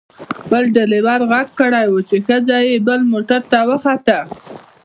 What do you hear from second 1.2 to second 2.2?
غږ کړی و چې